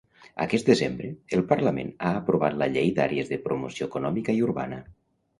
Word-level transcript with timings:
Aquest 0.43 0.69
desembre, 0.69 1.09
el 1.37 1.43
Parlament 1.51 1.91
ha 2.07 2.13
aprovat 2.21 2.57
la 2.61 2.67
llei 2.77 2.89
d'àrees 3.01 3.29
de 3.33 3.39
promoció 3.43 3.89
econòmica 3.91 4.35
i 4.39 4.41
urbana. 4.47 4.81